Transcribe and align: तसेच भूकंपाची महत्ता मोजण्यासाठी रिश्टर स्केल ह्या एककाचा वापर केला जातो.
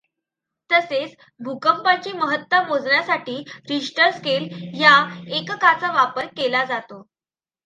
तसेच 0.69 1.11
भूकंपाची 1.39 2.11
महत्ता 2.13 2.61
मोजण्यासाठी 2.63 3.37
रिश्टर 3.69 4.09
स्केल 4.11 4.49
ह्या 4.75 4.95
एककाचा 5.31 5.91
वापर 5.93 6.25
केला 6.37 6.63
जातो. 6.65 7.01